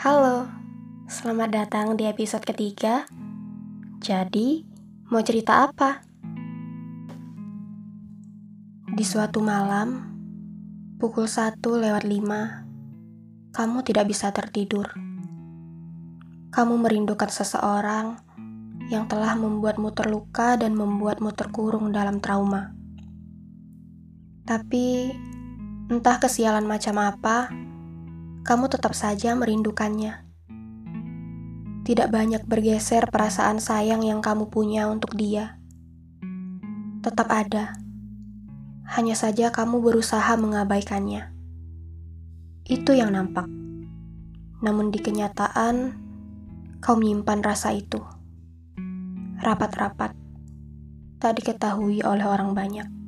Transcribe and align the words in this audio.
Halo, 0.00 0.48
selamat 1.12 1.48
datang 1.52 1.92
di 1.92 2.08
episode 2.08 2.40
ketiga. 2.40 3.04
Jadi, 4.00 4.64
mau 5.12 5.20
cerita 5.20 5.68
apa? 5.68 6.00
Di 8.96 9.04
suatu 9.04 9.44
malam, 9.44 10.00
pukul 10.96 11.28
1 11.28 11.60
lewat 11.60 12.08
5, 12.08 13.52
kamu 13.52 13.78
tidak 13.84 14.08
bisa 14.08 14.32
tertidur. 14.32 14.88
Kamu 16.48 16.80
merindukan 16.80 17.28
seseorang 17.28 18.16
yang 18.88 19.04
telah 19.04 19.36
membuatmu 19.36 19.92
terluka 19.92 20.56
dan 20.56 20.80
membuatmu 20.80 21.28
terkurung 21.36 21.92
dalam 21.92 22.24
trauma. 22.24 22.72
Tapi, 24.48 25.12
entah 25.92 26.16
kesialan 26.16 26.64
macam 26.64 26.96
apa, 27.04 27.68
kamu 28.40 28.72
tetap 28.72 28.96
saja 28.96 29.36
merindukannya. 29.36 30.24
Tidak 31.84 32.08
banyak 32.08 32.48
bergeser 32.48 33.08
perasaan 33.12 33.60
sayang 33.60 34.00
yang 34.00 34.24
kamu 34.24 34.48
punya 34.48 34.88
untuk 34.88 35.12
dia. 35.12 35.60
Tetap 37.04 37.28
ada. 37.28 37.76
Hanya 38.96 39.12
saja 39.16 39.52
kamu 39.52 39.84
berusaha 39.84 40.32
mengabaikannya. 40.40 41.32
Itu 42.64 42.96
yang 42.96 43.12
nampak. 43.12 43.44
Namun 44.60 44.92
di 44.92 45.00
kenyataan, 45.00 45.96
kau 46.80 46.96
menyimpan 46.96 47.40
rasa 47.44 47.76
itu. 47.76 48.00
Rapat-rapat. 49.40 50.16
Tak 51.20 51.32
diketahui 51.36 52.00
oleh 52.04 52.24
orang 52.24 52.56
banyak. 52.56 52.99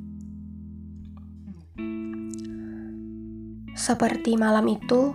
Seperti 3.83 4.39
malam 4.39 4.63
itu, 4.71 5.11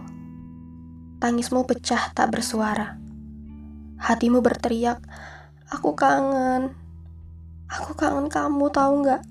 tangismu 1.24 1.64
pecah 1.64 2.12
tak 2.12 2.36
bersuara. 2.36 3.00
Hatimu 3.96 4.44
berteriak, 4.44 5.00
aku 5.72 5.96
kangen. 5.96 6.76
Aku 7.64 7.96
kangen 7.96 8.28
kamu, 8.28 8.68
tahu 8.68 8.92
nggak? 9.00 9.24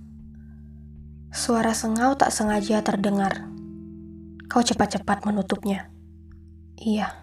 Suara 1.29 1.77
sengau 1.77 2.17
tak 2.17 2.33
sengaja 2.33 2.81
terdengar. 2.81 3.45
Kau 4.49 4.65
cepat-cepat 4.65 5.29
menutupnya. 5.29 5.93
Iya, 6.73 7.13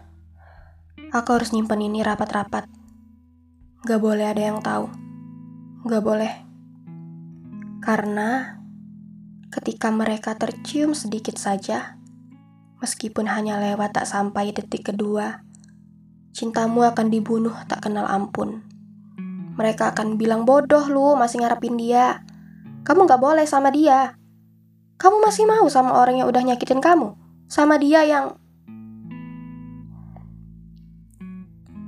aku 1.11 1.35
harus 1.35 1.51
nyimpen 1.51 1.83
ini 1.83 2.07
rapat-rapat. 2.07 2.71
Gak 3.91 3.99
boleh 3.99 4.31
ada 4.31 4.55
yang 4.55 4.63
tahu. 4.63 4.87
Gak 5.91 6.05
boleh. 6.07 6.31
Karena 7.83 8.63
ketika 9.51 9.91
mereka 9.91 10.39
tercium 10.39 10.95
sedikit 10.95 11.43
saja, 11.43 12.04
meskipun 12.85 13.25
hanya 13.33 13.57
lewat 13.57 13.97
tak 13.97 14.05
sampai 14.05 14.53
detik 14.53 14.93
kedua, 14.93 15.41
cintamu 16.37 16.85
akan 16.85 17.09
dibunuh 17.09 17.57
tak 17.65 17.89
kenal 17.89 18.05
ampun. 18.05 18.61
Mereka 19.57 19.97
akan 19.97 20.21
bilang 20.21 20.45
bodoh 20.45 20.85
lu 20.93 21.17
masih 21.17 21.41
ngarepin 21.41 21.81
dia. 21.81 22.21
Kamu 22.85 23.09
gak 23.09 23.25
boleh 23.25 23.49
sama 23.49 23.73
dia. 23.73 24.21
Kamu 25.01 25.25
masih 25.25 25.49
mau 25.49 25.65
sama 25.73 25.97
orang 25.97 26.21
yang 26.21 26.29
udah 26.29 26.45
nyakitin 26.45 26.85
kamu. 26.85 27.17
Sama 27.49 27.81
dia 27.81 28.05
yang... 28.05 28.37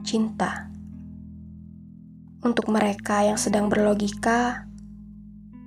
Cinta. 0.01 0.73
Untuk 2.41 2.73
mereka 2.73 3.21
yang 3.27 3.37
sedang 3.37 3.69
berlogika, 3.69 4.65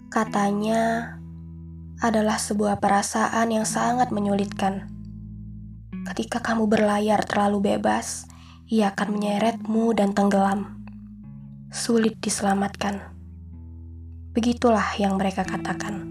katanya 0.09 1.13
adalah 1.99 2.39
sebuah 2.39 2.79
perasaan 2.79 3.51
yang 3.51 3.67
sangat 3.67 4.09
menyulitkan. 4.15 4.98
Ketika 6.09 6.41
kamu 6.41 6.65
berlayar 6.65 7.21
terlalu 7.21 7.77
bebas, 7.77 8.25
ia 8.65 8.89
akan 8.89 9.13
menyeretmu 9.13 9.93
dan 9.93 10.17
tenggelam. 10.17 10.81
Sulit 11.69 12.17
diselamatkan. 12.17 13.13
Begitulah 14.33 14.97
yang 14.97 15.21
mereka 15.21 15.45
katakan. 15.45 16.09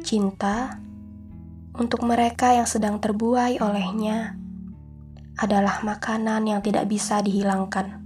Cinta 0.00 0.80
untuk 1.76 2.00
mereka 2.08 2.56
yang 2.56 2.64
sedang 2.64 2.96
terbuai 2.96 3.60
olehnya 3.60 4.32
adalah 5.36 5.84
makanan 5.84 6.48
yang 6.48 6.64
tidak 6.64 6.88
bisa 6.88 7.20
dihilangkan. 7.20 8.00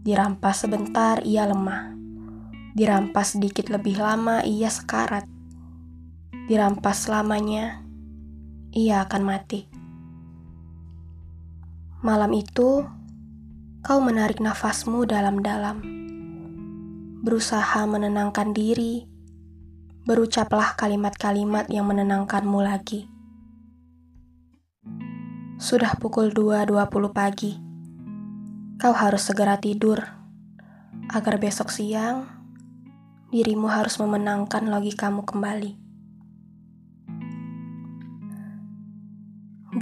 Dirampas 0.00 0.64
sebentar, 0.64 1.20
ia 1.20 1.44
lemah 1.44 1.92
Dirampas 2.72 3.36
sedikit 3.36 3.68
lebih 3.68 4.00
lama, 4.00 4.40
ia 4.48 4.72
sekarat. 4.72 5.28
Dirampas 6.48 7.04
selamanya, 7.04 7.81
ia 8.72 9.04
akan 9.04 9.22
mati. 9.22 9.68
Malam 12.00 12.32
itu, 12.32 12.88
kau 13.84 14.00
menarik 14.00 14.40
nafasmu 14.40 15.04
dalam-dalam, 15.04 15.84
berusaha 17.20 17.84
menenangkan 17.84 18.56
diri. 18.56 19.06
Berucaplah 20.02 20.74
kalimat-kalimat 20.74 21.70
yang 21.70 21.86
menenangkanmu 21.86 22.58
lagi. 22.58 23.06
Sudah 25.62 25.94
pukul 25.94 26.34
2.20 26.34 27.14
pagi. 27.14 27.54
Kau 28.82 28.90
harus 28.90 29.22
segera 29.22 29.62
tidur 29.62 30.02
agar 31.06 31.38
besok 31.38 31.70
siang 31.70 32.26
dirimu 33.30 33.70
harus 33.70 33.96
memenangkan 34.02 34.66
logikamu 34.66 35.22
kembali. 35.22 35.81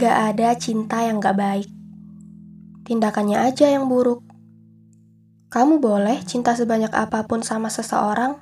Gak 0.00 0.16
ada 0.32 0.56
cinta 0.56 1.04
yang 1.04 1.20
gak 1.20 1.36
baik. 1.36 1.68
Tindakannya 2.88 3.36
aja 3.36 3.68
yang 3.68 3.84
buruk. 3.84 4.24
Kamu 5.52 5.76
boleh 5.76 6.24
cinta 6.24 6.56
sebanyak 6.56 6.88
apa 6.96 7.28
pun 7.28 7.44
sama 7.44 7.68
seseorang, 7.68 8.40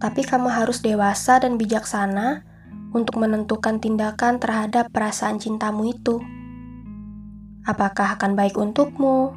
tapi 0.00 0.24
kamu 0.24 0.48
harus 0.48 0.80
dewasa 0.80 1.44
dan 1.44 1.60
bijaksana 1.60 2.40
untuk 2.96 3.20
menentukan 3.20 3.76
tindakan 3.76 4.40
terhadap 4.40 4.88
perasaan 4.88 5.36
cintamu 5.36 5.92
itu. 5.92 6.24
Apakah 7.68 8.16
akan 8.16 8.32
baik 8.32 8.56
untukmu? 8.56 9.36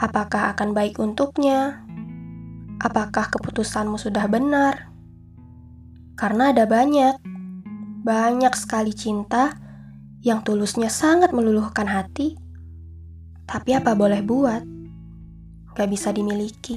Apakah 0.00 0.56
akan 0.56 0.72
baik 0.72 0.96
untuknya? 0.96 1.84
apakah 2.80 3.28
keputusanmu 3.28 4.00
sudah 4.00 4.24
benar? 4.26 4.88
Karena 6.16 6.52
ada 6.52 6.64
banyak, 6.64 7.20
banyak 8.04 8.54
sekali 8.56 8.96
cinta 8.96 9.56
yang 10.20 10.44
tulusnya 10.44 10.92
sangat 10.92 11.32
meluluhkan 11.32 11.88
hati, 11.88 12.36
tapi 13.48 13.72
apa 13.72 13.96
boleh 13.96 14.20
buat, 14.20 14.62
gak 15.72 15.88
bisa 15.88 16.12
dimiliki. 16.12 16.76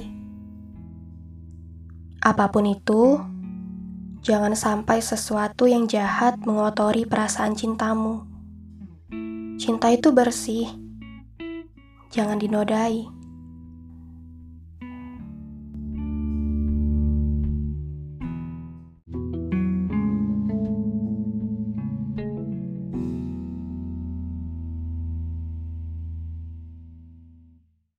Apa 2.24 2.48
pun 2.48 2.64
itu, 2.64 3.20
jangan 4.24 4.56
sampai 4.56 5.04
sesuatu 5.04 5.68
yang 5.68 5.84
jahat 5.84 6.40
mengotori 6.40 7.04
perasaan 7.04 7.52
cintamu. 7.52 8.24
Cinta 9.60 9.92
itu 9.92 10.08
bersih, 10.08 10.66
jangan 12.08 12.40
dinodai. 12.40 13.23